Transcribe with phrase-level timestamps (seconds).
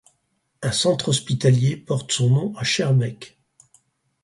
[0.63, 3.37] Un centre hospitalier porte son nom à Schaerbeek.